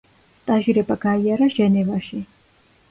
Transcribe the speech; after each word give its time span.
სტაჟირება 0.37 0.97
გაიარა 1.05 1.51
ჟენევაში. 1.59 2.25